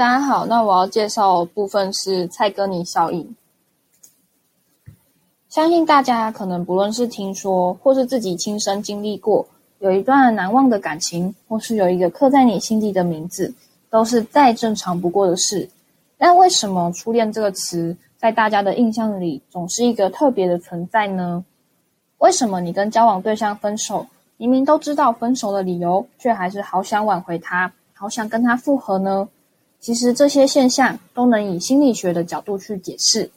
[0.00, 3.36] 大家好，那我要介绍部分是蔡格尼效应。
[5.50, 9.46] 相信大家可能不论是听说，或是自己亲身经历过，
[9.78, 13.52] 有一段难忘的感情，或是有一个刻在你心底的名字，
[13.90, 15.68] 都是再正常不过的事。
[16.16, 21.44] 但为什么初恋这个词在大家的印象里总是一个特别的存在呢？
[22.16, 24.06] 为什么你跟交往对象分手，
[24.38, 29.28] 明明都知道分手的理由，却还是好想挽回他，好想跟他复合呢？
[29.80, 33.30] 其实这些现象都能以心理学的角度去解释。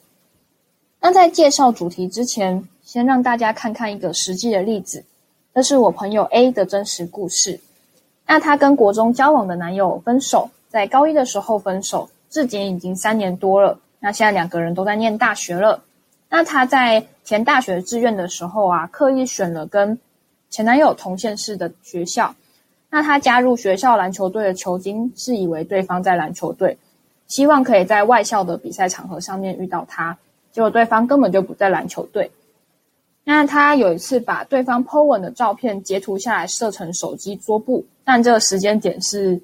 [1.00, 5.04] 那在介绍主题之前，先让大家看看一个实际的例子。
[5.54, 7.60] 这是我朋友 A 的真实故事。
[8.26, 13.78] 那她跟国中交往的男友分手，在高一的时候分手，至今已经三年多了。
[14.00, 15.82] 那现在两个人都在念大学了。
[16.28, 19.98] 那她在填大学志愿的时候啊，刻意选了跟
[20.50, 22.34] 前男友同县市的学校。
[22.94, 26.78] 那他加入学校篮球队的球经，是以为对方在篮球队，
[27.26, 30.16] 希望可以在外校的比赛场合上面遇到他。
[30.52, 32.30] 结果对方根本就不在篮球队。
[33.24, 37.84] 那他有一次把对方 po 文的照片截图下来，设成手机桌布。
[38.04, 39.40] 但这个时间点是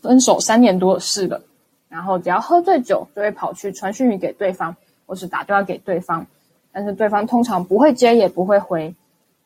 [0.00, 1.42] 分手三年多的事了。
[1.88, 6.24] 然后只要喝醉酒，就会跑去传讯语给对方，或是打电话给对方。
[6.70, 8.94] 但是对方通常不会接，也不会回。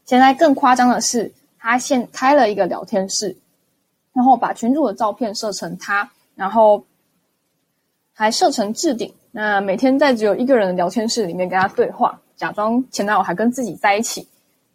[0.05, 1.33] 现在更夸张的是。
[1.63, 3.37] 他先开了一个聊天室，
[4.13, 6.85] 然后把群主的照片设成他，然后
[8.13, 9.15] 还设成置顶。
[9.31, 14.27] 那每天在只有一个人的聊天室里面跟他对话，假装前男友还跟自己在一起。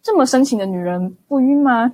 [0.02, 1.92] 这么深情的女人不晕吗？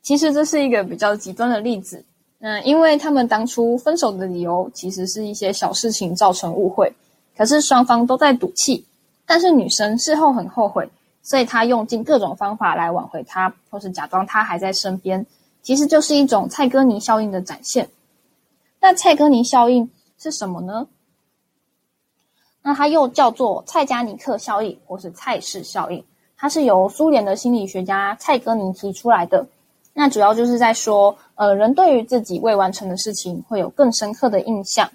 [0.00, 2.04] 其实这是一个比较极端的例子。
[2.38, 6.92] 嗯，因为他们当初分手的理由其实是一些小事情造成误会，
[7.36, 8.86] 可是双方都在赌气，
[9.26, 10.88] 但是女生事后很后悔。
[11.22, 15.24] 所以他用尽各种方法来挽回他，或是假装他还在身边，
[15.62, 17.88] 其实就是一种蔡格尼效应的展现。
[18.80, 20.88] 那蔡格尼效应是什么呢？
[22.64, 26.04] 那它又叫做蔡加尼克效应，或是蔡氏效应。
[26.36, 29.46] 它是由苏联的心理学家蔡格尼提出来的。
[29.92, 34.90] 那主要就是在说，呃，人对于自己未完成的事情会有更深刻的印象。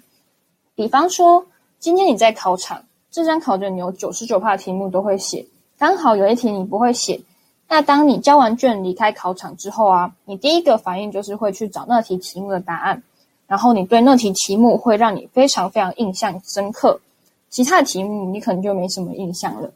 [0.74, 1.46] 比方说，
[1.78, 5.46] 今天你在考场，这张考卷你有九十九趴题目都会写。
[5.78, 7.20] 刚好有一题你不会写，
[7.68, 13.00] 那当你交完卷离开考场之后啊，你第一个反应就是会去找那题题目的答案，
[13.46, 17.00] 然后你对那题题目会让你非常非常印象深刻，
[17.48, 19.70] 其他的题目你可能就没什么印象了。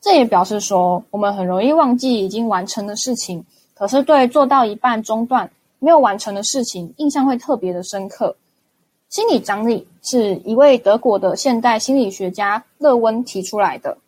[0.00, 3.44] 这也表示说，我们很容易忘记已经完成的事情，
[3.74, 8.34] 可是对做到一半中断没有完成的事情，印象会特别的深刻。
[9.10, 13.98] 心理张力是一位德国的现代心理学家勒温提出来的。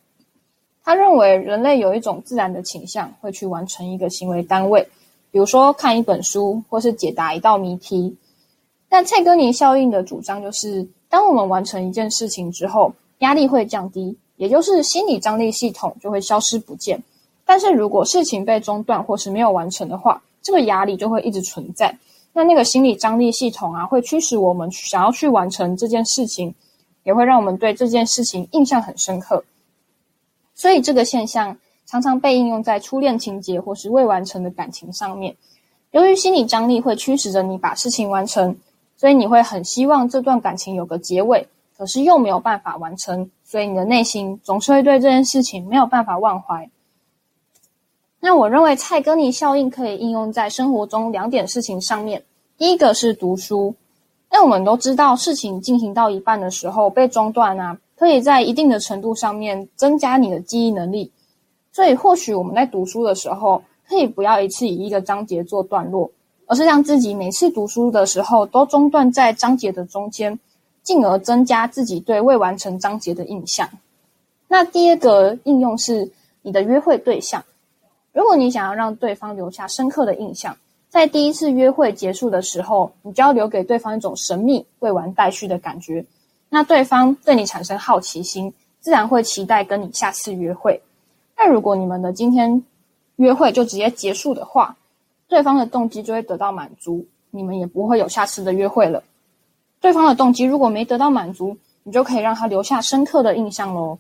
[0.87, 4.89] 他认为人类有一种自然的倾向，会去完成一个行为单位，
[5.33, 8.17] 比如说看一本书，或是解答一道谜题。
[8.89, 17.03] 但蔡格尼效应的主张就是，当我们完成一件事情之后，压力会降低，也就是心理张力系统就会消失不见。
[17.45, 21.99] 但是如果事情被中断或是没有完成的话，这个压力就会一直存在。
[22.33, 26.55] 那那个心理张力系统啊，会驱使我们想要去完成这件事情，
[27.03, 29.43] 也会让我们对这件事情印象很深刻。
[30.57, 35.37] 所以这个现象常常被应用在初恋情节或是未完成的感情上面。
[35.93, 38.57] 由于心理张力会驱使着你把事情完成，
[38.97, 41.47] 所以你会很希望这段感情有个结尾，
[41.77, 46.69] 可是又没有办法完成，所以你的内心总是会对这件事情没有办法忘怀。
[48.19, 52.25] 那我认为蔡格尼效应可以应用在生活中两点事情上面。
[52.59, 53.77] 第一个是读书，
[54.31, 57.79] 那我们都知道事情进行到一半的时候被中断啊。
[57.99, 61.11] 可以在一定的程度上面增加你的记忆能力，
[61.73, 66.11] 所以或许我们在读书的时候，可以不要一次以一个章节做段落，
[66.47, 70.39] 而是让自己每次读书的时候都中断在章节的中间，
[70.83, 73.69] 进而增加自己对未完成章节的印象。
[74.49, 76.11] 那第二个应用是
[76.43, 77.45] 你的约会对象，
[78.13, 80.57] 如果你想要让对方留下深刻的印象，
[80.89, 86.05] 在第一次约会结束的时候，你就要留给对方一种神秘、未完待续的感觉。
[86.57, 88.51] 那对方对你产生好奇心，
[88.81, 90.81] 自然会期待跟你下次约会。
[91.37, 92.65] 那如果你们的今天
[93.17, 94.75] 约会就直接结束的话，
[95.29, 99.03] 对方的动机就会得到满足，你们也不会有下次的约会了。
[99.83, 103.99] 对方的动机如果没得到满足，你就可以让他留下深刻的印象喽。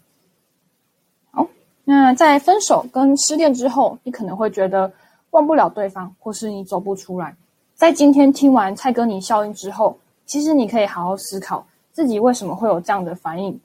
[1.32, 1.46] 好，
[1.84, 4.90] 那在分手跟失恋之后，你可能会觉得
[5.32, 7.36] 忘不了对方，或是你走不出来。
[7.74, 11.66] 在今天听完蔡格尼效应之后，其实你可以好好思考。
[11.96, 13.58] 自己为什么会有这样的反应？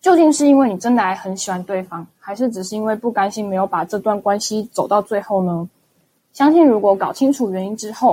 [0.00, 5.68] 究竟是因为你真的还很喜欢对方，还是只是因为不甘心没有把这段关系走到最后呢？
[6.32, 8.08] 相信如果搞清楚原因之后，